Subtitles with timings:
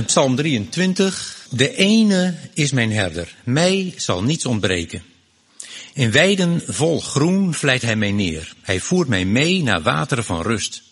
[0.07, 1.47] Psalm 23.
[1.51, 5.03] De ene is mijn herder, mij zal niets ontbreken.
[5.95, 8.55] In weiden vol groen vlijt hij mij neer.
[8.63, 10.83] Hij voert mij mee naar wateren van rust.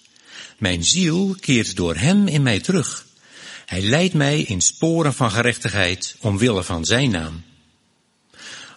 [0.58, 3.08] Mijn ziel keert door hem in mij terug.
[3.70, 7.42] Hij leidt mij in sporen van gerechtigheid omwille van zijn naam.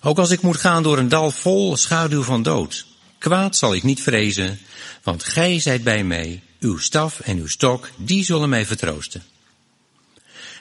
[0.02, 2.86] Ook als ik moet gaan door een dal vol schaduw van dood,
[3.18, 4.60] kwaad zal ik niet vrezen,
[5.04, 9.24] want gij zijt bij mij, uw staf en uw stok, die zullen mij vertroosten.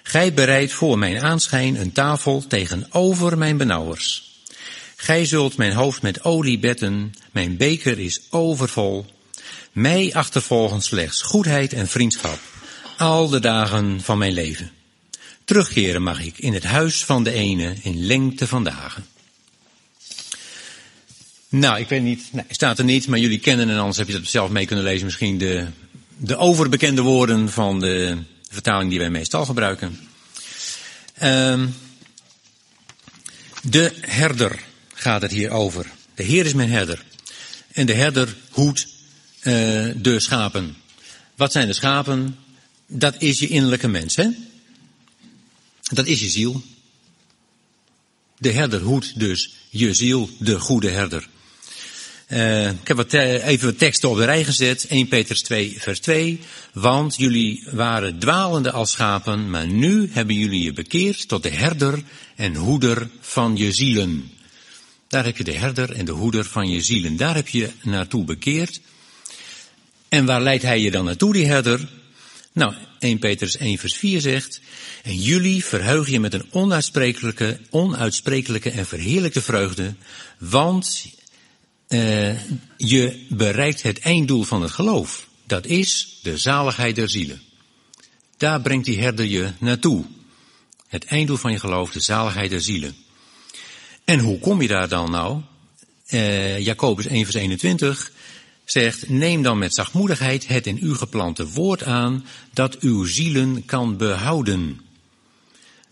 [0.03, 4.41] Gij bereidt voor mijn aanschijn een tafel tegenover mijn benauwers.
[4.97, 9.07] Gij zult mijn hoofd met olie betten, mijn beker is overvol.
[9.73, 12.39] Mij achtervolgen slechts goedheid en vriendschap,
[12.97, 14.71] al de dagen van mijn leven.
[15.45, 19.07] Terugkeren mag ik in het huis van de ene in lengte van dagen.
[21.49, 24.13] Nou, ik weet niet, nee, staat er niet, maar jullie kennen en anders heb je
[24.13, 25.05] dat zelf mee kunnen lezen.
[25.05, 25.67] Misschien de,
[26.17, 28.19] de overbekende woorden van de
[28.51, 30.09] vertaling die wij meestal gebruiken.
[31.23, 31.75] Um,
[33.63, 34.61] de herder
[34.95, 35.87] gaat het hier over.
[36.15, 37.05] De Heer is mijn herder.
[37.73, 38.87] En de herder hoedt
[39.39, 39.53] uh,
[39.97, 40.77] de schapen.
[41.37, 42.39] Wat zijn de schapen?
[42.95, 44.29] Dat is je innerlijke mens, hè?
[45.83, 46.63] Dat is je ziel.
[48.39, 51.29] De herder hoedt dus je ziel, de goede herder.
[52.29, 54.87] Uh, ik heb wat, uh, even wat teksten op de rij gezet.
[54.87, 56.41] 1 Petrus 2 vers 2.
[56.73, 62.03] Want jullie waren dwalende als schapen, maar nu hebben jullie je bekeerd tot de herder
[62.37, 64.31] en hoeder van je zielen.
[65.09, 67.17] Daar heb je de herder en de hoeder van je zielen.
[67.17, 68.81] Daar heb je naartoe bekeerd.
[70.09, 71.89] En waar leidt hij je dan naartoe, die herder?
[72.53, 74.61] Nou, 1 Petrus 1 vers 4 zegt,
[75.03, 79.95] en jullie verheug je met een onuitsprekelijke, onuitsprekelijke en verheerlijkte vreugde,
[80.39, 81.07] want
[81.89, 82.35] uh,
[82.77, 85.29] je bereikt het einddoel van het geloof.
[85.47, 87.43] Dat is de zaligheid der zielen.
[88.37, 90.05] Daar brengt die herder je naartoe.
[90.89, 92.97] Het einddoel van je geloof, de zaligheid der zielen.
[94.05, 95.41] En hoe kom je daar dan nou?
[96.09, 98.13] Uh, Jacobus 1 vers 21
[98.65, 103.97] zegt, neem dan met zachtmoedigheid het in u geplante woord aan, dat uw zielen kan
[103.97, 104.81] behouden.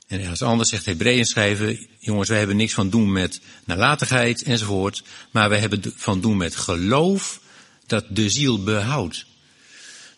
[0.07, 5.03] En ergens anders zegt Hebreeën schrijven, jongens, wij hebben niks van doen met nalatigheid enzovoort,
[5.31, 7.41] maar wij hebben van doen met geloof
[7.87, 9.27] dat de ziel behoudt.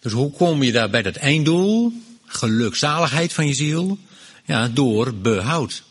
[0.01, 1.93] Dus hoe kom je daar bij dat einddoel?
[2.27, 3.99] Gelukzaligheid van je ziel?
[4.45, 5.83] Ja, door behoud.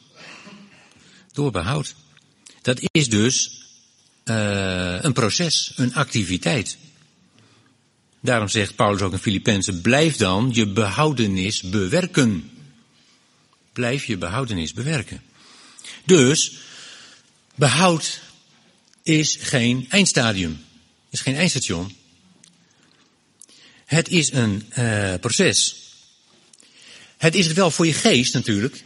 [1.33, 1.95] Door behoud.
[2.61, 3.60] Dat is dus
[5.05, 6.77] een proces, een activiteit.
[8.19, 12.51] Daarom zegt Paulus ook in Filippenzen, blijf dan je behoudenis bewerken.
[13.73, 15.21] Blijf je behoudenis bewerken.
[16.05, 16.53] Dus,
[17.55, 18.21] behoud
[19.03, 20.63] is geen eindstadium,
[21.09, 21.95] is geen eindstation.
[23.85, 25.75] Het is een uh, proces.
[27.17, 28.83] Het is het wel voor je geest natuurlijk.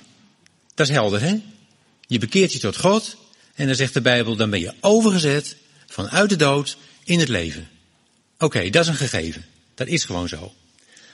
[0.76, 1.36] Dat is helder, hè?
[2.08, 3.18] Je bekeert je tot God.
[3.56, 5.56] En dan zegt de Bijbel, dan ben je overgezet
[5.88, 7.68] vanuit de dood in het leven.
[8.38, 9.46] Oké, dat is een gegeven.
[9.76, 10.54] Dat is gewoon zo.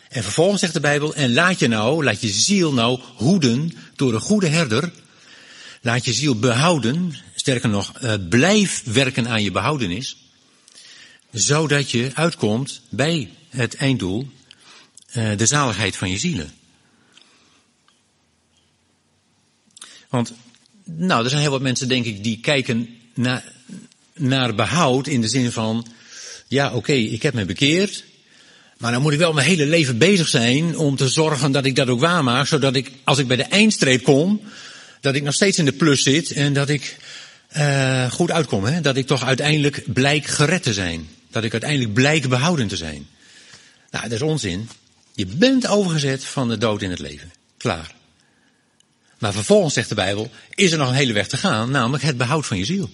[0.09, 4.13] En vervolgens zegt de Bijbel, en laat je nou, laat je ziel nou hoeden door
[4.13, 4.91] een goede herder.
[5.81, 10.17] Laat je ziel behouden, sterker nog, uh, blijf werken aan je behoudenis.
[11.31, 14.27] Zodat je uitkomt bij het einddoel,
[15.13, 16.51] uh, de zaligheid van je zielen.
[20.09, 20.33] Want
[20.97, 22.89] nou, er zijn heel wat mensen, denk ik, die kijken
[24.13, 25.87] naar, behoud in de zin van,
[26.47, 28.03] ja, oké, ik heb me bekeerd,
[28.77, 31.75] maar dan moet ik wel mijn hele leven bezig zijn om te zorgen dat ik
[31.75, 34.41] dat ook waarmaak, zodat ik, als ik bij de eindstreep kom,
[35.01, 36.97] dat ik nog steeds in de plus zit en dat ik
[37.57, 38.63] uh, goed uitkom.
[38.63, 38.81] Hè?
[38.81, 41.07] Dat ik toch uiteindelijk blijk gered te zijn.
[41.29, 43.07] Dat ik uiteindelijk blijk behouden te zijn.
[43.91, 44.69] Nou, dat is onzin.
[45.15, 47.31] Je bent overgezet van de dood in het leven.
[47.57, 47.91] Klaar.
[49.21, 52.17] Maar vervolgens zegt de Bijbel, is er nog een hele weg te gaan, namelijk het
[52.17, 52.89] behoud van je ziel.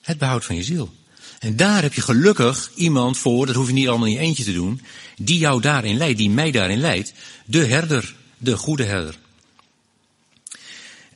[0.00, 0.94] Het behoud van je ziel.
[1.38, 4.44] En daar heb je gelukkig iemand voor, dat hoef je niet allemaal in je eentje
[4.44, 4.80] te doen,
[5.16, 7.12] die jou daarin leidt, die mij daarin leidt.
[7.44, 9.18] De herder, de goede herder.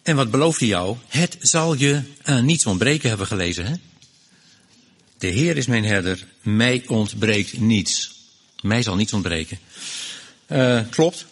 [0.02, 0.96] En wat belooft hij jou?
[1.08, 3.66] Het zal je aan niets ontbreken, hebben gelezen.
[3.66, 3.74] Hè?
[5.18, 8.12] De Heer is mijn herder, mij ontbreekt niets.
[8.60, 9.58] Mij zal niets ontbreken.
[10.52, 11.26] Uh, klopt.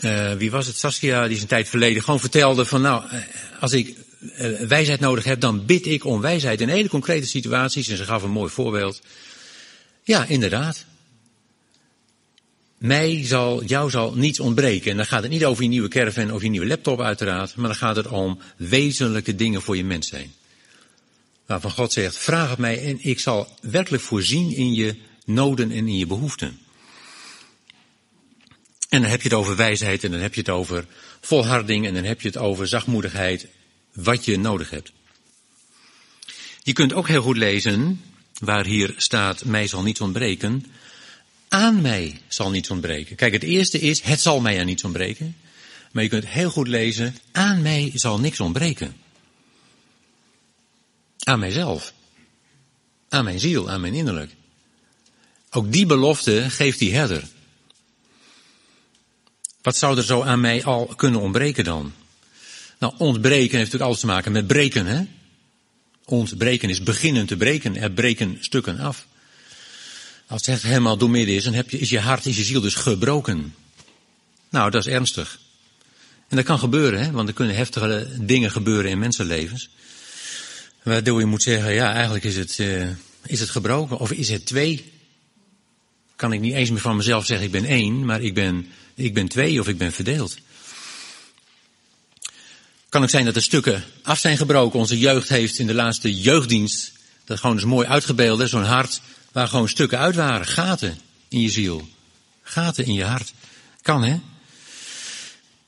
[0.00, 0.76] Uh, wie was het?
[0.76, 3.04] Saskia, die een tijd verleden gewoon vertelde van nou,
[3.60, 7.88] als ik uh, wijsheid nodig heb, dan bid ik om wijsheid in hele concrete situaties.
[7.88, 9.02] En ze gaf een mooi voorbeeld.
[10.02, 10.84] Ja, inderdaad.
[12.78, 14.90] Mij zal, jou zal niets ontbreken.
[14.90, 17.66] En dan gaat het niet over je nieuwe caravan of je nieuwe laptop uiteraard, maar
[17.66, 20.32] dan gaat het om wezenlijke dingen voor je mens zijn.
[21.46, 25.88] Waarvan God zegt, vraag het mij en ik zal werkelijk voorzien in je noden en
[25.88, 26.58] in je behoeften.
[28.94, 30.86] En dan heb je het over wijsheid en dan heb je het over
[31.20, 33.46] volharding en dan heb je het over zachtmoedigheid,
[33.92, 34.92] wat je nodig hebt.
[36.62, 38.02] Je kunt ook heel goed lezen,
[38.38, 40.66] waar hier staat, mij zal niets ontbreken,
[41.48, 43.16] aan mij zal niets ontbreken.
[43.16, 45.36] Kijk, het eerste is, het zal mij aan niets ontbreken.
[45.92, 48.96] Maar je kunt heel goed lezen, aan mij zal niks ontbreken.
[51.18, 51.92] Aan mijzelf.
[53.08, 54.30] Aan mijn ziel, aan mijn innerlijk.
[55.50, 57.24] Ook die belofte geeft die herder.
[59.64, 61.92] Wat zou er zo aan mij al kunnen ontbreken dan?
[62.78, 65.04] Nou, ontbreken heeft natuurlijk alles te maken met breken, hè?
[66.04, 67.76] Ontbreken is beginnen te breken.
[67.76, 69.06] Er breken stukken af.
[70.26, 72.60] Als het echt helemaal doormidden is, dan heb je, is je hart, is je ziel
[72.60, 73.54] dus gebroken.
[74.48, 75.38] Nou, dat is ernstig.
[76.28, 77.10] En dat kan gebeuren, hè?
[77.10, 79.68] want er kunnen heftige dingen gebeuren in mensenlevens.
[80.82, 82.88] Waardoor je moet zeggen, ja, eigenlijk is het, uh,
[83.26, 83.98] is het gebroken.
[83.98, 84.92] Of is het twee?
[86.16, 89.14] Kan ik niet eens meer van mezelf zeggen, ik ben één, maar ik ben, ik
[89.14, 90.36] ben twee of ik ben verdeeld.
[92.88, 94.78] Kan ook zijn dat er stukken af zijn gebroken.
[94.78, 96.92] Onze jeugd heeft in de laatste jeugddienst,
[97.24, 99.00] dat gewoon is mooi uitgebeeld, zo'n hart
[99.32, 100.46] waar gewoon stukken uit waren.
[100.46, 100.98] Gaten
[101.28, 101.88] in je ziel.
[102.42, 103.32] Gaten in je hart.
[103.82, 104.20] Kan hè?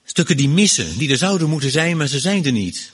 [0.04, 2.92] Stukken die missen, die er zouden moeten zijn, maar ze zijn er niet.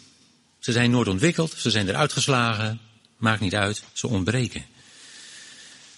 [0.58, 2.81] Ze zijn nooit ontwikkeld, ze zijn eruit geslagen.
[3.17, 4.64] Maakt niet uit, ze ontbreken.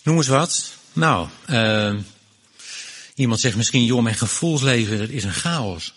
[0.02, 0.72] Noem eens wat.
[0.92, 1.94] Nou, uh,
[3.14, 5.94] iemand zegt misschien, joh, mijn gevoelsleven, dat is een chaos.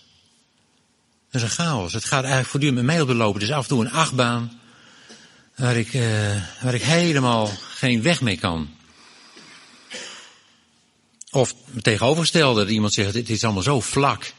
[1.32, 1.94] Dat is een chaos.
[1.94, 3.42] Het gaat eigenlijk voortdurend met mij op de lopen.
[3.42, 4.60] Is af en toe een achtbaan
[5.56, 8.70] waar ik, uh, waar ik helemaal geen weg mee kan.
[11.32, 14.34] Of tegenovergestelde, dat iemand zegt, het is allemaal zo vlak.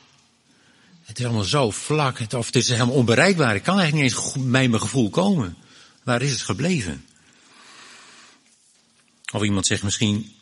[1.04, 3.54] Het is allemaal zo vlak, of het is helemaal onbereikbaar.
[3.54, 5.56] Ik kan eigenlijk niet eens bij mijn gevoel komen.
[6.02, 7.06] Waar is het gebleven?
[9.32, 10.32] Of iemand zegt misschien,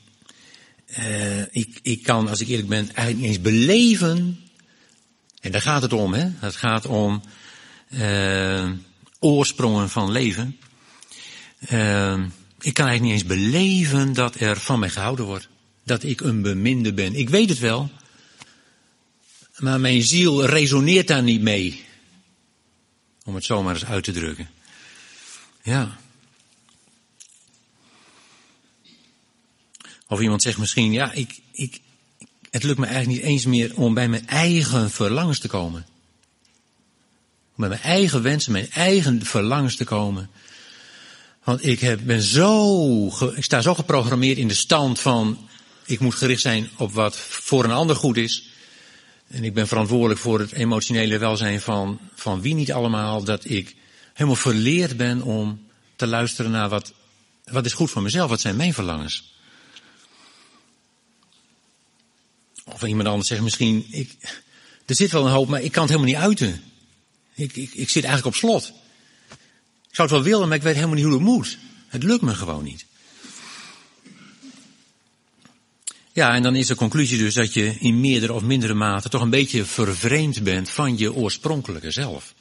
[0.86, 4.40] uh, ik, ik kan, als ik eerlijk ben, eigenlijk niet eens beleven.
[5.40, 6.28] En daar gaat het om, hè?
[6.38, 7.22] Het gaat om
[7.88, 8.70] uh,
[9.18, 10.58] oorsprongen van leven.
[11.72, 12.24] Uh,
[12.60, 15.48] ik kan eigenlijk niet eens beleven dat er van mij gehouden wordt.
[15.84, 17.14] Dat ik een beminde ben.
[17.14, 17.90] Ik weet het wel.
[19.56, 21.84] Maar mijn ziel resoneert daar niet mee.
[23.24, 24.48] Om het zomaar eens uit te drukken.
[25.62, 25.98] Ja.
[30.08, 31.80] Of iemand zegt misschien, ja, ik, ik,
[32.50, 35.86] het lukt me eigenlijk niet eens meer om bij mijn eigen verlangens te komen.
[37.56, 40.30] Om bij mijn eigen wensen, mijn eigen verlangens te komen.
[41.44, 45.48] Want ik heb, ben zo, ik sta zo geprogrammeerd in de stand van,
[45.84, 48.48] ik moet gericht zijn op wat voor een ander goed is.
[49.28, 53.76] En ik ben verantwoordelijk voor het emotionele welzijn van, van wie niet allemaal, dat ik
[54.12, 56.92] helemaal verleerd ben om te luisteren naar wat,
[57.44, 59.35] wat is goed voor mezelf, wat zijn mijn verlangens.
[62.72, 64.16] Of iemand anders zegt misschien, ik,
[64.86, 66.62] er zit wel een hoop, maar ik kan het helemaal niet uiten.
[67.34, 68.72] Ik, ik, ik zit eigenlijk op slot.
[69.88, 71.58] Ik zou het wel willen, maar ik weet helemaal niet hoe het moet.
[71.88, 72.86] Het lukt me gewoon niet.
[76.12, 79.20] Ja, en dan is de conclusie dus dat je in meerdere of mindere mate toch
[79.20, 82.34] een beetje vervreemd bent van je oorspronkelijke zelf.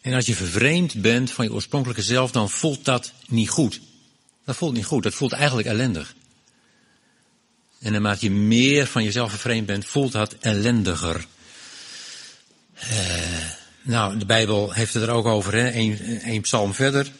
[0.00, 3.80] En als je vervreemd bent van je oorspronkelijke zelf, dan voelt dat niet goed.
[4.44, 6.14] Dat voelt niet goed, dat voelt eigenlijk ellendig.
[7.84, 11.26] En naarmate je meer van jezelf vervreemd bent, voelt dat ellendiger.
[12.82, 12.90] Uh,
[13.82, 15.72] nou, de Bijbel heeft het er ook over, hè?
[16.24, 17.10] Eén psalm verder.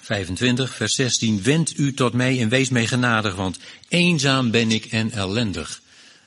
[0.00, 1.42] 25, vers 16.
[1.42, 3.58] Wend u tot mij en wees mij genadig, want
[3.88, 5.80] eenzaam ben ik en ellendig.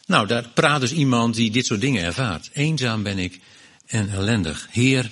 [0.05, 2.49] Nou, daar praat dus iemand die dit soort dingen ervaart.
[2.53, 3.39] Eenzaam ben ik
[3.85, 4.67] en ellendig.
[4.71, 5.11] Heer,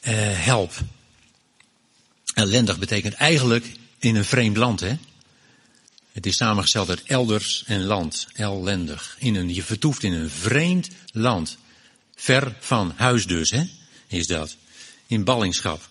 [0.00, 0.72] eh, help.
[2.34, 4.96] Ellendig betekent eigenlijk in een vreemd land, hè?
[6.14, 8.26] Het is samengesteld uit elders en land.
[8.32, 9.16] Ellendig.
[9.18, 11.58] In een, je vertoeft in een vreemd land.
[12.14, 13.64] Ver van huis dus, hè?
[14.06, 14.56] Is dat.
[15.06, 15.88] In ballingschap.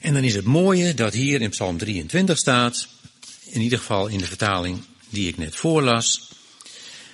[0.00, 2.88] En dan is het mooie dat hier in Psalm 23 staat,
[3.44, 6.28] in ieder geval in de vertaling die ik net voorlas.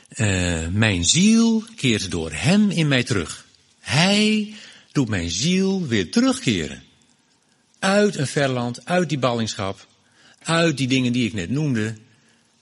[0.08, 3.46] Uh, mijn ziel keert door hem in mij terug.
[3.80, 4.54] Hij
[4.92, 6.82] doet mijn ziel weer terugkeren.
[7.78, 9.86] Uit een verland, uit die ballingschap,
[10.44, 11.94] uit die dingen die ik net noemde,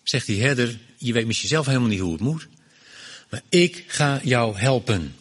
[0.02, 2.48] zegt die herder, je weet misschien zelf helemaal niet hoe het moet,
[3.30, 5.14] maar ik ga jou helpen.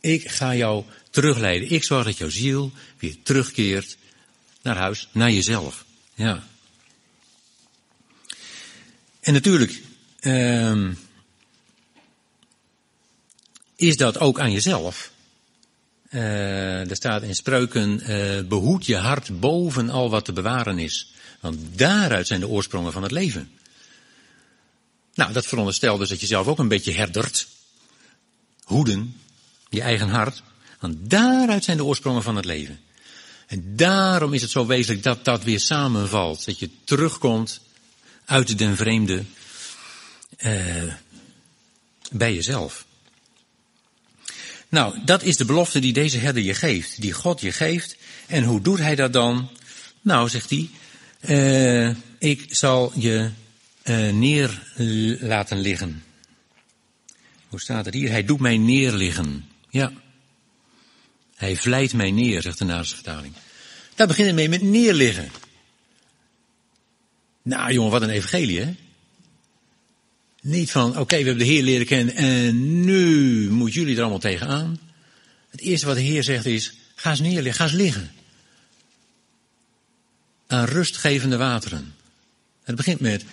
[0.00, 1.70] Ik ga jou terugleiden.
[1.70, 3.96] Ik zorg dat jouw ziel weer terugkeert
[4.62, 5.84] naar huis, naar jezelf.
[6.14, 6.46] Ja.
[9.20, 9.82] En natuurlijk
[10.20, 10.98] um,
[13.76, 15.10] is dat ook aan jezelf.
[16.10, 21.12] Uh, er staat in spreuken, uh, behoed je hart boven al wat te bewaren is.
[21.40, 23.50] Want daaruit zijn de oorsprongen van het leven.
[25.14, 27.46] Nou, dat veronderstelt dus dat je zelf ook een beetje herdert.
[28.62, 29.16] Hoeden,
[29.68, 30.42] je eigen hart.
[30.80, 32.80] Want daaruit zijn de oorsprongen van het leven.
[33.46, 36.44] En daarom is het zo wezenlijk dat dat weer samenvalt.
[36.44, 37.60] Dat je terugkomt
[38.24, 39.24] uit den vreemde
[40.38, 40.94] uh,
[42.10, 42.86] bij jezelf.
[44.68, 47.96] Nou, dat is de belofte die deze herder je geeft, die God je geeft.
[48.26, 49.50] En hoe doet hij dat dan?
[50.00, 50.70] Nou, zegt hij,
[51.20, 53.30] uh, ik zal je
[53.84, 54.62] uh, neer
[55.20, 56.02] laten liggen.
[57.48, 58.10] Hoe staat het hier?
[58.10, 59.44] Hij doet mij neerliggen.
[59.68, 59.92] Ja.
[61.36, 63.34] Hij vlijt mij neer, zegt de Nederlandse vertaling.
[63.94, 65.30] Daar begint het mee met neerliggen.
[67.42, 68.74] Nou jongen, wat een evangelie hè.
[70.42, 74.18] Niet van, oké, we hebben de Heer leren kennen en nu moeten jullie er allemaal
[74.18, 74.80] tegenaan.
[75.50, 78.10] Het eerste wat de Heer zegt is, ga eens neerliggen, ga eens liggen.
[80.50, 81.94] Aan rustgevende wateren.
[82.62, 83.24] Het begint met,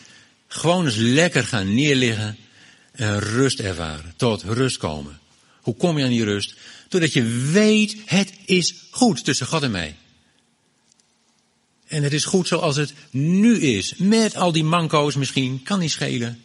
[0.47, 2.37] gewoon eens lekker gaan neerliggen
[2.91, 5.19] en rust ervaren, tot rust komen.
[5.61, 6.55] Hoe kom je aan die rust?
[6.89, 9.95] Doordat je weet, het is goed tussen God en mij.
[11.87, 13.95] En het is goed zoals het nu is.
[13.95, 16.41] Met al die manco's misschien, kan niet schelen.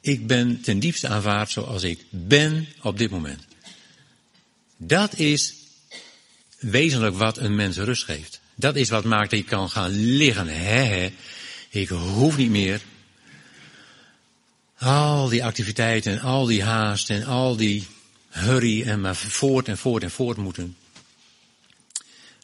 [0.00, 3.42] Ik ben ten diepste aanvaard zoals ik ben op dit moment.
[4.76, 5.54] Dat is
[6.58, 8.39] wezenlijk wat een mens rust geeft.
[8.60, 10.48] Dat is wat maakt dat je kan gaan liggen.
[10.48, 11.12] He,
[11.68, 12.80] ik hoef niet meer.
[14.78, 17.86] Al die activiteiten en al die haast en al die
[18.28, 20.76] hurry en maar voort en voort en voort moeten.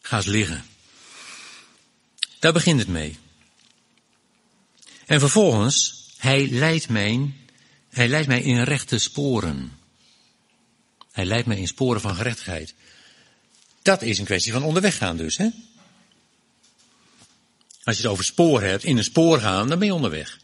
[0.00, 0.64] Ga eens liggen.
[2.38, 3.18] Daar begint het mee.
[5.06, 7.32] En vervolgens, hij leidt mij,
[7.88, 9.72] hij leidt mij in rechte sporen.
[11.12, 12.74] Hij leidt mij in sporen van gerechtigheid.
[13.82, 15.48] Dat is een kwestie van onderweg gaan dus, hè?
[17.86, 20.38] Als je het over sporen hebt, in een spoor gaan, dan ben je onderweg.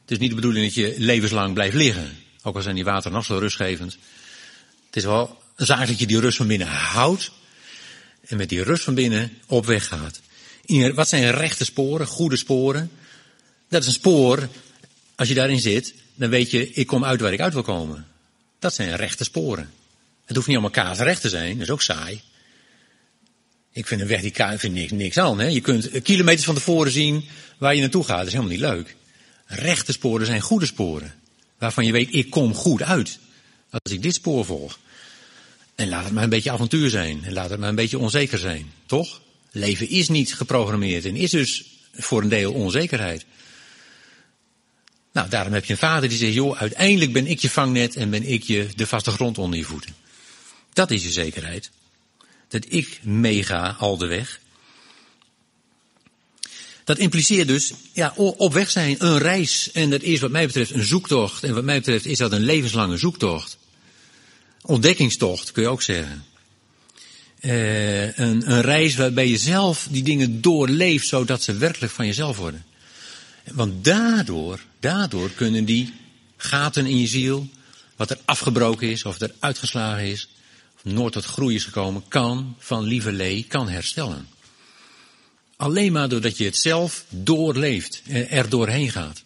[0.00, 2.16] Het is niet de bedoeling dat je levenslang blijft liggen.
[2.42, 3.96] Ook al zijn die wateren nog zo rustgevend.
[4.86, 7.30] Het is wel een zaak dat je die rust van binnen houdt.
[8.26, 10.20] En met die rust van binnen op weg gaat.
[10.94, 12.90] Wat zijn rechte sporen, goede sporen?
[13.68, 14.48] Dat is een spoor,
[15.14, 18.06] als je daarin zit, dan weet je, ik kom uit waar ik uit wil komen.
[18.58, 19.70] Dat zijn rechte sporen.
[20.24, 22.22] Het hoeft niet allemaal kaasrecht te zijn, dat is ook saai.
[23.76, 25.38] Ik vind een weg die vind niks, niks aan.
[25.38, 25.46] Hè?
[25.46, 27.24] Je kunt kilometers van tevoren zien
[27.58, 28.16] waar je naartoe gaat.
[28.16, 28.96] Dat is helemaal niet leuk.
[29.46, 31.14] Rechte sporen zijn goede sporen.
[31.58, 33.18] Waarvan je weet, ik kom goed uit.
[33.70, 34.78] Als ik dit spoor volg.
[35.74, 37.24] En laat het maar een beetje avontuur zijn.
[37.24, 38.72] En laat het maar een beetje onzeker zijn.
[38.86, 39.20] Toch?
[39.50, 43.24] Leven is niet geprogrammeerd en is dus voor een deel onzekerheid.
[45.12, 48.10] Nou, daarom heb je een vader die zegt, joh, uiteindelijk ben ik je vangnet en
[48.10, 49.94] ben ik je de vaste grond onder je voeten.
[50.72, 51.70] Dat is je zekerheid.
[52.48, 54.40] Dat ik meega al de weg.
[56.84, 59.70] Dat impliceert dus, ja, op weg zijn, een reis.
[59.72, 61.42] En dat is wat mij betreft een zoektocht.
[61.42, 63.58] En wat mij betreft is dat een levenslange zoektocht.
[64.62, 66.24] Ontdekkingstocht, kun je ook zeggen.
[67.40, 72.36] Uh, een, een reis waarbij je zelf die dingen doorleeft, zodat ze werkelijk van jezelf
[72.36, 72.64] worden.
[73.52, 75.94] Want daardoor, daardoor kunnen die
[76.36, 77.48] gaten in je ziel,
[77.96, 80.28] wat er afgebroken is, of er uitgeslagen is,
[80.86, 84.28] nooit tot groei is gekomen, kan van lieverlee, kan herstellen.
[85.56, 89.22] Alleen maar doordat je het zelf doorleeft, er doorheen gaat.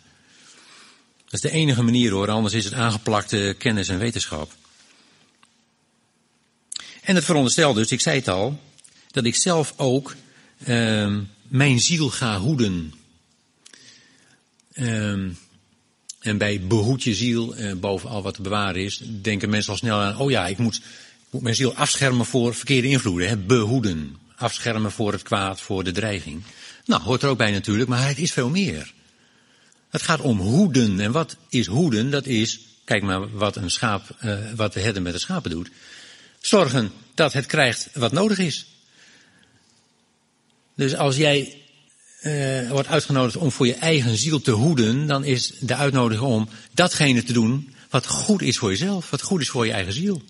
[1.24, 4.52] Dat is de enige manier hoor, anders is het aangeplakte kennis en wetenschap.
[7.02, 8.60] En het veronderstelt dus, ik zei het al,
[9.10, 10.14] dat ik zelf ook
[10.66, 12.94] uh, mijn ziel ga hoeden.
[14.72, 15.12] Uh,
[16.20, 19.78] en bij behoed je ziel, uh, boven al wat te bewaren is, denken mensen al
[19.78, 20.80] snel aan, oh ja, ik moet,
[21.30, 24.16] moet mijn ziel afschermen voor verkeerde invloeden, hè, behoeden.
[24.36, 26.42] Afschermen voor het kwaad, voor de dreiging.
[26.84, 28.92] Nou, hoort er ook bij natuurlijk, maar het is veel meer.
[29.90, 31.00] Het gaat om hoeden.
[31.00, 32.10] En wat is hoeden?
[32.10, 35.70] Dat is, kijk maar wat een schaap, uh, wat de herder met de schapen doet.
[36.40, 38.66] Zorgen dat het krijgt wat nodig is.
[40.74, 41.62] Dus als jij
[42.22, 46.48] uh, wordt uitgenodigd om voor je eigen ziel te hoeden, dan is de uitnodiging om
[46.72, 50.22] datgene te doen wat goed is voor jezelf, wat goed is voor je eigen ziel.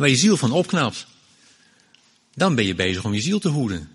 [0.00, 1.06] Waar je ziel van opknapt.
[2.34, 3.90] Dan ben je bezig om je ziel te hoeden.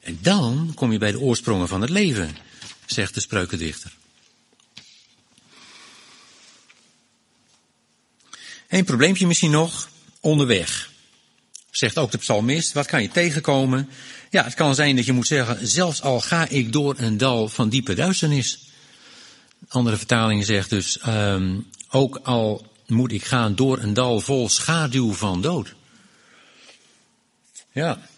[0.00, 2.36] En dan kom je bij de oorsprongen van het leven,
[2.86, 3.92] zegt de spreukendichter.
[8.68, 9.88] Een probleempje misschien nog,
[10.20, 10.90] onderweg.
[11.70, 13.88] Zegt ook de psalmist, wat kan je tegenkomen?
[14.30, 17.48] Ja, het kan zijn dat je moet zeggen, zelfs al ga ik door een dal
[17.48, 18.58] van diepe duisternis.
[19.68, 25.12] Andere vertaling zegt dus, um, ook al moet ik gaan door een dal vol schaduw
[25.12, 25.74] van dood.
[27.72, 28.08] Ja,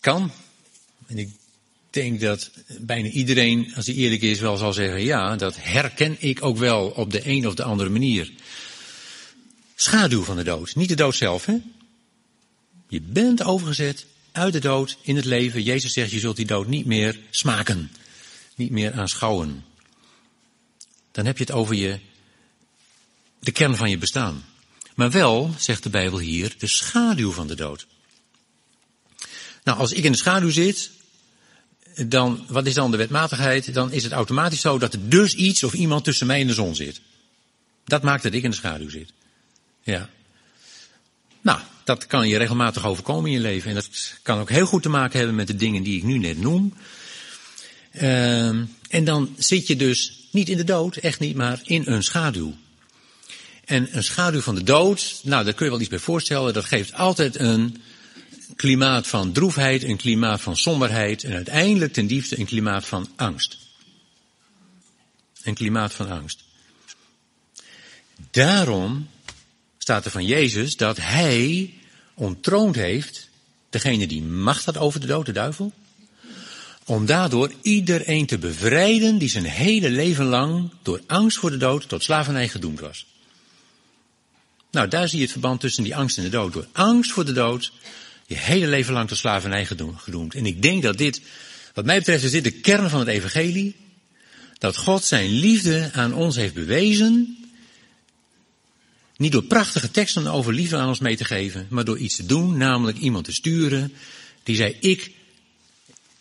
[0.00, 0.32] kan.
[1.06, 1.30] En ik
[1.90, 6.44] denk dat bijna iedereen, als hij eerlijk is, wel zal zeggen, ja, dat herken ik
[6.44, 8.32] ook wel op de een of de andere manier.
[9.74, 11.56] Schaduw van de dood, niet de dood zelf, hè?
[12.88, 15.62] Je bent overgezet uit de dood in het leven.
[15.62, 17.90] Jezus zegt, je zult die dood niet meer smaken,
[18.54, 19.64] niet meer aanschouwen.
[21.12, 21.98] Dan heb je het over je,
[23.40, 24.44] de kern van je bestaan.
[24.94, 27.86] Maar wel, zegt de Bijbel hier, de schaduw van de dood.
[29.64, 30.90] Nou, als ik in de schaduw zit,
[32.06, 33.74] dan, wat is dan de wetmatigheid?
[33.74, 36.54] Dan is het automatisch zo dat er dus iets of iemand tussen mij en de
[36.54, 37.00] zon zit.
[37.84, 39.12] Dat maakt dat ik in de schaduw zit.
[39.82, 40.10] Ja.
[41.40, 43.68] Nou, dat kan je regelmatig overkomen in je leven.
[43.68, 43.88] En dat
[44.22, 46.74] kan ook heel goed te maken hebben met de dingen die ik nu net noem.
[47.92, 48.48] Uh,
[48.88, 52.54] en dan zit je dus niet in de dood, echt niet, maar in een schaduw.
[53.70, 56.52] En een schaduw van de dood, nou, daar kun je wel iets bij voorstellen.
[56.52, 57.82] Dat geeft altijd een
[58.56, 63.58] klimaat van droefheid, een klimaat van somberheid en uiteindelijk ten diepste een klimaat van angst.
[65.42, 66.44] Een klimaat van angst.
[68.30, 69.08] Daarom
[69.78, 71.74] staat er van Jezus dat hij
[72.14, 73.28] ontroond heeft,
[73.68, 75.72] degene die macht had over de dood, de duivel,
[76.84, 81.88] om daardoor iedereen te bevrijden die zijn hele leven lang door angst voor de dood
[81.88, 83.06] tot slavernij gedoemd was.
[84.70, 86.52] Nou, daar zie je het verband tussen die angst en de dood.
[86.52, 87.72] Door angst voor de dood
[88.26, 90.34] je hele leven lang tot slavernij gedoemd.
[90.34, 91.20] En ik denk dat dit,
[91.74, 93.76] wat mij betreft, is dit de kern van het evangelie.
[94.58, 97.38] Dat God zijn liefde aan ons heeft bewezen.
[99.16, 102.26] Niet door prachtige teksten over liefde aan ons mee te geven, maar door iets te
[102.26, 103.92] doen, namelijk iemand te sturen.
[104.42, 105.10] Die zei, ik,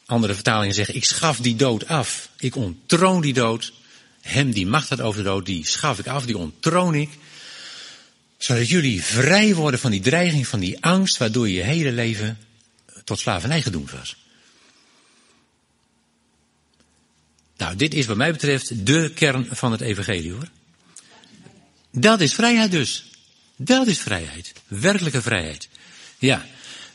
[0.05, 2.29] andere vertalingen zeggen, ik schaf die dood af.
[2.37, 3.73] Ik ontroon die dood.
[4.21, 7.09] Hem die macht had over de dood, die schaf ik af, die ontroon ik
[8.39, 12.37] zodat jullie vrij worden van die dreiging, van die angst, waardoor je hele leven
[13.03, 14.15] tot slavernij gedoemd was.
[17.57, 20.49] Nou, dit is wat mij betreft de kern van het evangelie hoor.
[21.91, 23.05] Dat is vrijheid dus.
[23.55, 24.53] Dat is vrijheid.
[24.67, 25.69] Werkelijke vrijheid.
[26.17, 26.45] Ja,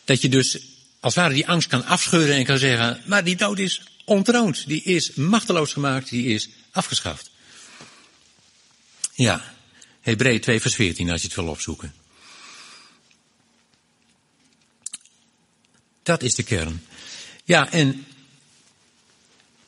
[0.05, 0.59] dat je dus
[1.01, 4.67] als het ware die angst kan afscheuren en kan zeggen, maar die dood is ontroond.
[4.67, 7.31] Die is machteloos gemaakt, die is afgeschaft.
[9.13, 9.54] Ja,
[10.05, 11.95] Hebreeën 2 vers 14 als je het wil opzoeken.
[16.03, 16.85] Dat is de kern.
[17.45, 18.07] Ja, en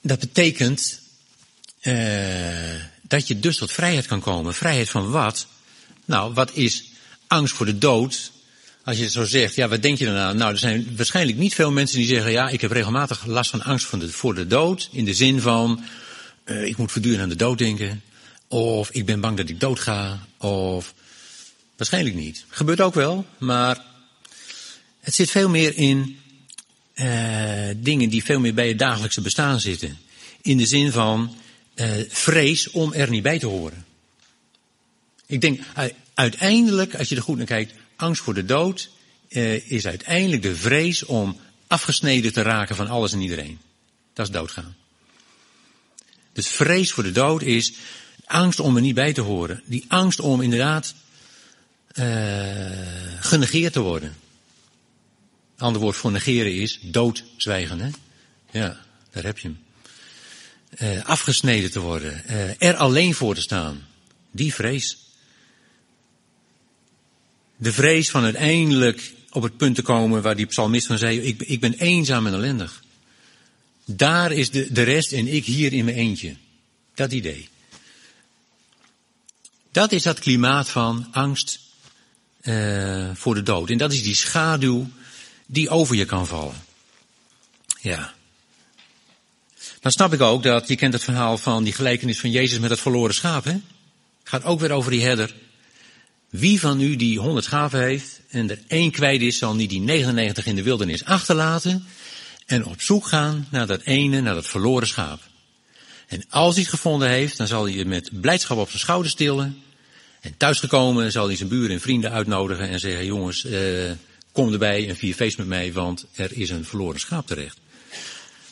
[0.01, 1.01] dat betekent
[1.83, 4.55] uh, dat je dus tot vrijheid kan komen.
[4.55, 5.47] Vrijheid van wat?
[6.05, 6.85] Nou, wat is
[7.27, 8.33] angst voor de dood?
[8.85, 10.37] Als je het zo zegt, ja, wat denk je dan aan?
[10.37, 13.63] Nou, er zijn waarschijnlijk niet veel mensen die zeggen, ja, ik heb regelmatig last van
[13.63, 14.89] angst voor de, voor de dood.
[14.93, 15.85] In de zin van,
[16.45, 18.03] uh, ik moet voortdurend aan de dood denken.
[18.49, 20.27] Of ik ben bang dat ik doodga.
[20.39, 20.95] Of
[21.77, 22.45] waarschijnlijk niet.
[22.49, 23.85] Gebeurt ook wel, maar
[25.01, 26.21] het zit veel meer in
[26.95, 29.99] uh, dingen die veel meer bij het dagelijkse bestaan zitten.
[30.43, 31.37] In de zin van
[31.75, 33.85] uh, vrees om er niet bij te horen.
[35.27, 35.61] Ik denk
[36.15, 38.91] uiteindelijk, als je er goed naar kijkt, angst voor de dood
[39.29, 43.59] uh, is uiteindelijk de vrees om afgesneden te raken van alles en iedereen.
[44.13, 44.77] Dat is doodgaan.
[46.33, 47.73] Dus vrees voor de dood is
[48.27, 49.63] angst om er niet bij te horen.
[49.65, 50.95] Die angst om inderdaad
[51.95, 52.05] uh,
[53.21, 54.17] genegeerd te worden.
[55.59, 57.81] Ander woord voor negeren is doodzwijgen.
[57.81, 57.91] Hè?
[58.51, 59.59] Ja, daar heb je hem.
[60.79, 62.23] Uh, afgesneden te worden.
[62.31, 63.87] Uh, er alleen voor te staan.
[64.31, 64.99] Die vrees.
[67.57, 71.43] De vrees van uiteindelijk op het punt te komen waar die psalmist van zei, ik,
[71.43, 72.83] ik ben eenzaam en ellendig.
[73.85, 76.37] Daar is de, de rest en ik hier in mijn eentje.
[76.95, 77.49] Dat idee.
[79.77, 81.61] Dat is dat klimaat van angst
[82.43, 83.71] uh, voor de dood.
[83.71, 84.91] En dat is die schaduw
[85.47, 86.65] die over je kan vallen.
[87.81, 88.15] Ja.
[89.81, 92.71] Dan snap ik ook dat, je kent het verhaal van die gelijkenis van Jezus met
[92.71, 93.57] het verloren schaap, hè?
[94.25, 95.35] Gaat ook weer over die herder.
[96.31, 99.81] Wie van u die honderd schapen heeft en er één kwijt is, zal niet die
[99.81, 101.87] 99 in de wildernis achterlaten
[102.47, 105.21] En op zoek gaan naar dat ene, naar dat verloren schaap.
[106.07, 109.11] En als hij het gevonden heeft, dan zal hij het met blijdschap op zijn schouder
[109.11, 109.65] stillen.
[110.27, 113.61] En thuisgekomen zal hij zijn buren en vrienden uitnodigen en zeggen, jongens, eh,
[114.33, 117.59] kom erbij en vier feest met mij, want er is een verloren schaap terecht.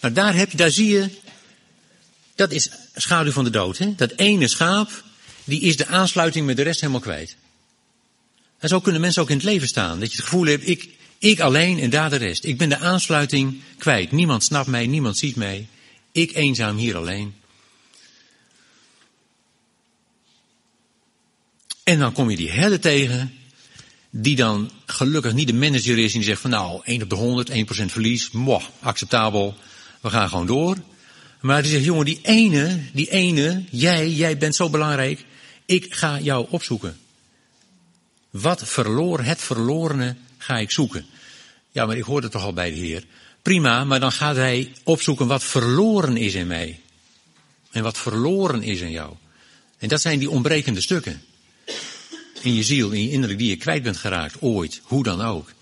[0.01, 1.09] Nou, daar, heb je, daar zie je,
[2.35, 3.79] dat is schaduw van de dood.
[3.79, 3.95] Hè?
[3.95, 5.05] Dat ene schaap,
[5.45, 7.37] die is de aansluiting met de rest helemaal kwijt.
[8.59, 10.01] En zo kunnen mensen ook in het leven staan.
[10.01, 12.45] Dat je het gevoel hebt, ik, ik alleen en daar de rest.
[12.45, 14.13] Ik ben de aansluiting kwijt.
[14.13, 15.67] Niemand snapt mij, niemand ziet mij.
[16.13, 17.35] Ik eenzaam hier alleen.
[21.85, 23.35] En dan kom je die herder tegen,
[24.11, 27.17] die dan gelukkig niet de manager is en die zegt van nou, 1 op de
[27.17, 29.55] 100, 1% verlies, moh, acceptabel,
[30.01, 30.77] we gaan gewoon door.
[31.41, 35.25] Maar die zegt, jongen, die ene, die ene, jij, jij bent zo belangrijk,
[35.67, 36.97] ik ga jou opzoeken.
[38.31, 41.07] Wat verloren, het verlorene ga ik zoeken.
[41.71, 43.05] Ja, maar ik hoorde toch al bij de Heer.
[43.43, 46.81] Prima, maar dan gaat hij opzoeken wat verloren is in mij.
[47.71, 49.15] En wat verloren is in jou.
[49.79, 51.23] En dat zijn die ontbrekende stukken.
[52.45, 55.53] In je ziel, in je innerlijk, die je kwijt bent geraakt, ooit, hoe dan ook.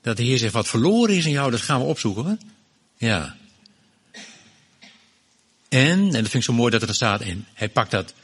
[0.00, 2.24] Dat de Heer zegt, wat verloren is in jou, dat gaan we opzoeken.
[2.24, 2.34] Hè?
[3.06, 3.36] Ja.
[5.68, 8.14] En, en dat vind ik zo mooi dat er staat, en hij pakt dat,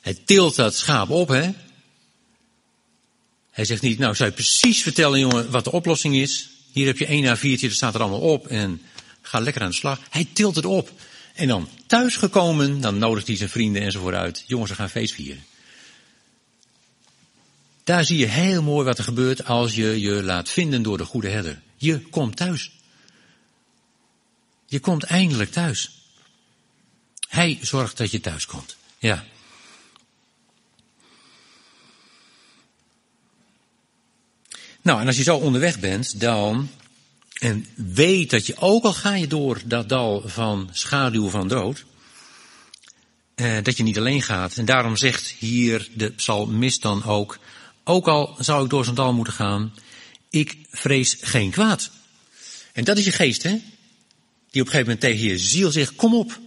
[0.00, 1.50] hij tilt dat schaap op, hè.
[3.50, 6.48] Hij zegt niet, nou, zou je precies vertellen, jongen, wat de oplossing is.
[6.72, 8.82] Hier heb je één a viertje, dat staat er allemaal op en
[9.22, 10.00] ga lekker aan de slag.
[10.10, 10.92] Hij tilt het op.
[11.34, 14.44] En dan thuisgekomen, dan nodigt hij zijn vrienden enzovoort uit.
[14.46, 15.44] Jongens, we gaan feest vieren.
[17.84, 21.04] Daar zie je heel mooi wat er gebeurt als je je laat vinden door de
[21.04, 21.60] goede herder.
[21.76, 22.70] Je komt thuis.
[24.66, 25.90] Je komt eindelijk thuis.
[27.28, 28.76] Hij zorgt dat je thuis komt.
[28.98, 29.24] Ja.
[34.82, 36.68] Nou, en als je zo onderweg bent, dan,
[37.38, 41.84] en weet dat je, ook al ga je door dat dal van schaduw van dood,
[43.34, 44.56] eh, dat je niet alleen gaat.
[44.56, 47.38] En daarom zegt hier de psalmist dan ook,
[47.84, 49.74] ook al zou ik door zo'n dal moeten gaan,
[50.30, 51.90] ik vrees geen kwaad.
[52.72, 53.50] En dat is je geest, hè?
[54.50, 56.40] Die op een gegeven moment tegen je ziel zegt, kom op.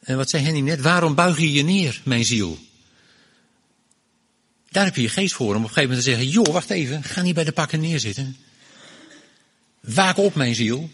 [0.00, 2.58] En wat zei Henny net, waarom buig je je neer, mijn ziel?
[4.70, 6.70] Daar heb je je geest voor om op een gegeven moment te zeggen, joh, wacht
[6.70, 8.36] even, ga niet bij de pakken neerzitten.
[9.80, 10.90] Waak op, mijn ziel.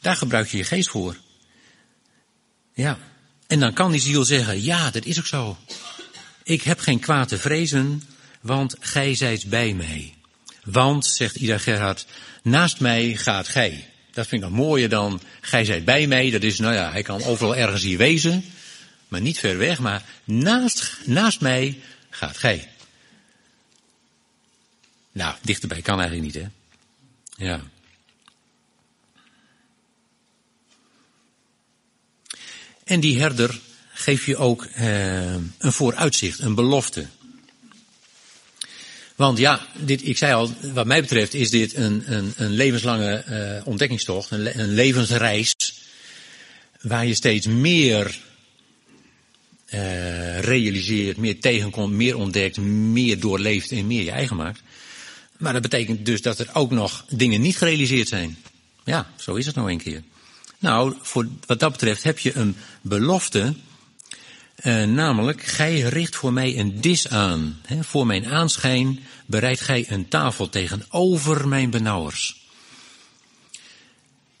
[0.00, 1.16] Daar gebruik je je geest voor.
[2.74, 2.98] Ja.
[3.46, 5.56] En dan kan die ziel zeggen, ja, dat is ook zo.
[6.48, 8.02] Ik heb geen kwaad te vrezen,
[8.40, 10.14] want gij zijt bij mij.
[10.64, 12.06] Want, zegt Ida Gerhard,
[12.42, 13.88] naast mij gaat gij.
[14.12, 16.30] Dat vind ik nog mooier dan, gij zijt bij mij.
[16.30, 18.44] Dat is, nou ja, hij kan overal ergens hier wezen
[19.08, 21.80] maar niet ver weg, maar naast, naast mij
[22.10, 22.68] gaat gij.
[25.12, 26.48] Nou, dichterbij kan eigenlijk niet, hè?
[27.46, 27.60] Ja.
[32.84, 33.60] En die herder
[33.98, 37.06] geeft je ook eh, een vooruitzicht, een belofte.
[39.16, 43.24] Want ja, dit, ik zei al, wat mij betreft is dit een, een, een levenslange
[43.28, 45.54] uh, ontdekkingstocht, een, een levensreis,
[46.80, 48.18] waar je steeds meer
[49.74, 54.62] uh, realiseert, meer tegenkomt, meer ontdekt, meer doorleeft en meer je eigen maakt.
[55.38, 58.38] Maar dat betekent dus dat er ook nog dingen niet gerealiseerd zijn.
[58.84, 60.02] Ja, zo is het nou een keer.
[60.58, 63.54] Nou, voor wat dat betreft heb je een belofte,
[64.64, 67.60] uh, namelijk, gij richt voor mij een dis aan.
[67.66, 72.46] Hè, voor mijn aanschijn bereidt gij een tafel tegenover mijn benauwers.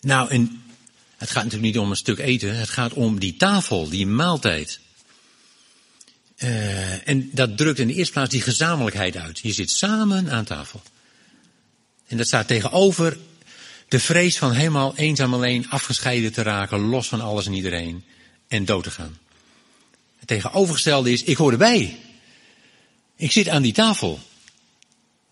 [0.00, 0.48] Nou,
[1.16, 4.80] het gaat natuurlijk niet om een stuk eten, het gaat om die tafel, die maaltijd.
[6.38, 9.38] Uh, en dat drukt in de eerste plaats die gezamenlijkheid uit.
[9.38, 10.82] Je zit samen aan tafel.
[12.06, 13.16] En dat staat tegenover
[13.88, 18.04] de vrees van helemaal eenzaam alleen afgescheiden te raken, los van alles en iedereen
[18.48, 19.18] en dood te gaan.
[20.18, 21.98] Het tegenovergestelde is, ik hoor erbij.
[23.16, 24.20] Ik zit aan die tafel.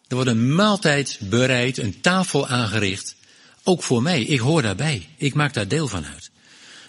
[0.08, 3.16] Er wordt een maaltijd bereid, een tafel aangericht,
[3.62, 4.22] ook voor mij.
[4.22, 5.08] Ik hoor daarbij.
[5.16, 6.30] Ik maak daar deel van uit.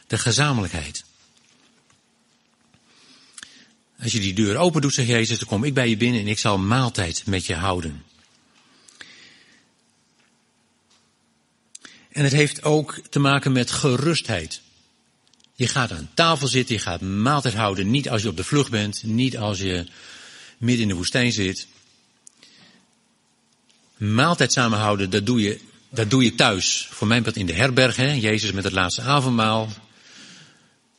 [0.07, 1.03] De gezamenlijkheid.
[4.01, 6.27] Als je die deur open doet, zegt Jezus, dan kom ik bij je binnen en
[6.27, 8.03] ik zal maaltijd met je houden.
[12.11, 14.61] En het heeft ook te maken met gerustheid.
[15.57, 18.71] Je gaat aan tafel zitten, je gaat maaltijd houden, niet als je op de vlucht
[18.71, 19.85] bent, niet als je
[20.57, 21.67] midden in de woestijn zit.
[23.97, 26.87] Maaltijd samenhouden, dat doe je, dat doe je thuis.
[26.91, 28.11] Voor mij in de herberg, hè?
[28.11, 29.69] Jezus met het laatste avondmaal,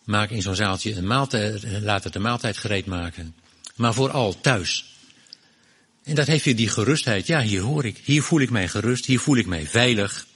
[0.08, 3.34] Maak in zo'n zaaltje een maaltijd, laat het de maaltijd gereed maken.
[3.76, 4.94] Maar vooral thuis.
[6.02, 7.26] En dat heeft weer die gerustheid.
[7.26, 8.00] Ja, hier hoor ik.
[8.04, 9.06] Hier voel ik mij gerust.
[9.06, 10.26] Hier voel ik mij veilig.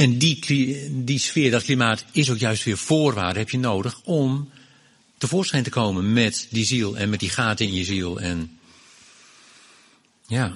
[0.00, 4.50] En die, die sfeer, dat klimaat, is ook juist weer voorwaarde heb je nodig om
[5.18, 8.20] tevoorschijn te komen met die ziel en met die gaten in je ziel.
[8.20, 8.58] En
[10.26, 10.52] ja.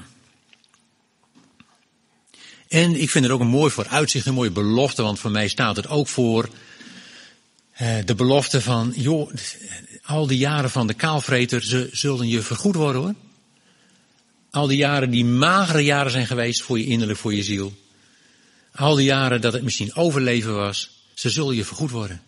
[2.69, 5.77] En ik vind het ook een mooi vooruitzicht, een mooie belofte, want voor mij staat
[5.77, 6.49] het ook voor
[7.73, 9.33] eh, de belofte van, joh,
[10.03, 13.15] al die jaren van de kaalvreter, ze zullen je vergoed worden hoor.
[14.51, 17.83] Al die jaren die magere jaren zijn geweest voor je innerlijk, voor je ziel.
[18.75, 22.23] Al die jaren dat het misschien overleven was, ze zullen je vergoed worden.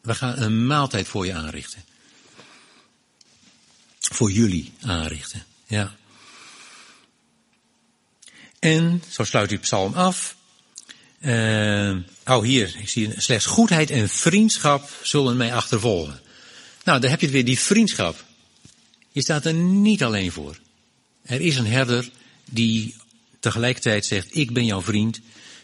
[0.00, 1.84] We gaan een maaltijd voor je aanrichten.
[4.00, 5.96] Voor jullie aanrichten, ja.
[8.58, 10.36] En, zo sluit u psalm af.
[11.20, 16.20] Uh, oh, hier, ik zie slechts goedheid en vriendschap zullen mij achtervolgen.
[16.84, 18.24] Nou, dan heb je het weer, die vriendschap.
[19.12, 20.58] Je staat er niet alleen voor.
[21.22, 22.10] Er is een herder
[22.44, 22.94] die
[23.40, 25.20] tegelijkertijd zegt, ik ben jouw vriend.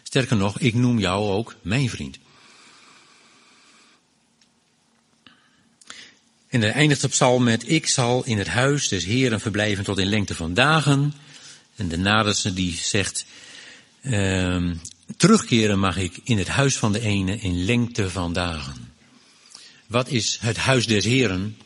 [0.07, 2.17] Sterker nog, ik noem jou ook mijn vriend.
[6.47, 9.97] En dan eindigt de psalm met, ik zal in het huis des Heeren verblijven tot
[9.97, 11.13] in lengte van dagen.
[11.75, 13.25] En de naderste die zegt,
[14.01, 14.71] uh,
[15.17, 18.93] terugkeren mag ik in het huis van de ene in lengte van dagen.
[19.87, 21.57] Wat is het huis des Heren?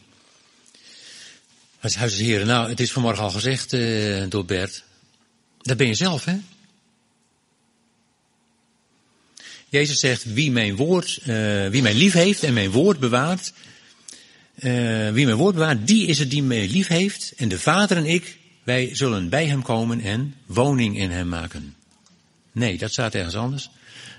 [1.79, 4.83] Het huis des Heren, nou, het is vanmorgen al gezegd uh, door Bert.
[5.61, 6.37] Dat ben je zelf, hè?
[9.69, 13.53] Jezus zegt, wie mijn woord, uh, wie mij lief heeft en mijn woord bewaart,
[14.59, 17.33] uh, wie mijn woord bewaart, die is het die mij lief heeft.
[17.37, 21.75] En de Vader en ik, wij zullen bij hem komen en woning in hem maken.
[22.51, 23.69] Nee, dat staat ergens anders.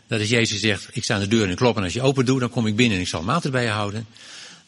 [0.07, 2.25] Dat is Jezus zegt, ik sta aan de deur en klop en als je open
[2.25, 4.07] doet, dan kom ik binnen en ik zal maat bij je houden.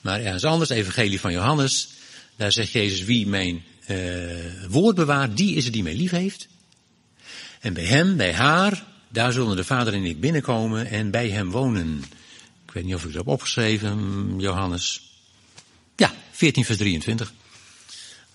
[0.00, 1.88] Maar ergens anders, evangelie van Johannes,
[2.36, 3.96] daar zegt Jezus, wie mijn uh,
[4.68, 6.48] woord bewaart, die is het die mij lief heeft.
[7.60, 11.50] En bij hem, bij haar, daar zullen de vader en ik binnenkomen en bij hem
[11.50, 12.04] wonen.
[12.66, 15.02] Ik weet niet of ik dat heb opgeschreven, Johannes.
[15.96, 17.32] Ja, 14 vers 23.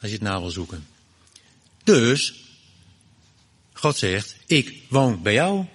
[0.02, 0.88] Als je het na wil zoeken.
[1.84, 2.34] Dus,
[3.74, 5.66] God zegt, ik woon bij jou.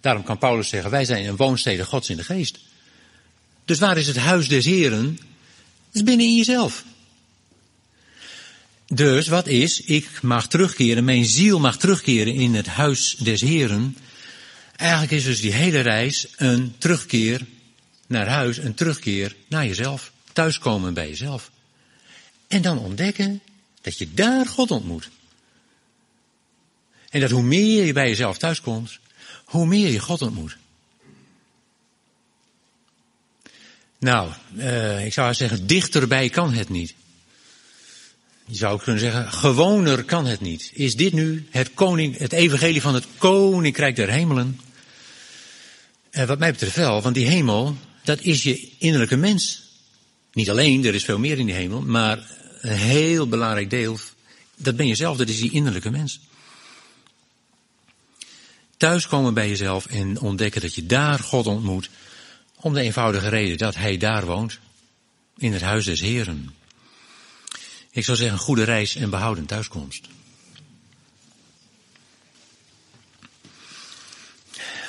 [0.00, 2.58] Daarom kan Paulus zeggen, wij zijn een woonstede Gods in de geest.
[3.64, 5.14] Dus waar is het huis des Heren?
[5.14, 6.84] Dat is binnen in jezelf.
[8.86, 13.96] Dus wat is, ik mag terugkeren, mijn ziel mag terugkeren in het huis des Heren.
[14.76, 17.46] Eigenlijk is dus die hele reis een terugkeer
[18.06, 20.12] naar huis, een terugkeer naar jezelf.
[20.32, 21.50] Thuiskomen bij jezelf.
[22.48, 23.40] En dan ontdekken
[23.80, 25.10] dat je daar God ontmoet.
[27.10, 28.98] En dat hoe meer je bij jezelf thuiskomt,
[29.44, 30.56] hoe meer je God ontmoet.
[33.98, 36.94] Nou, uh, ik zou zeggen, dichterbij kan het niet.
[38.46, 40.70] Je zou kunnen zeggen, gewoner kan het niet.
[40.72, 44.60] Is dit nu het, koning, het evangelie van het koninkrijk der hemelen?
[46.16, 49.62] Uh, wat mij betreft wel, want die hemel, dat is je innerlijke mens.
[50.32, 52.26] Niet alleen, er is veel meer in die hemel, maar
[52.60, 53.98] een heel belangrijk deel,
[54.56, 56.20] dat ben je zelf, dat is die innerlijke mens.
[58.76, 61.90] Thuiskomen bij jezelf en ontdekken dat je daar God ontmoet,
[62.56, 64.58] om de eenvoudige reden dat Hij daar woont,
[65.36, 66.54] in het huis des Heren.
[67.90, 70.06] Ik zou zeggen, goede reis en behouden thuiskomst.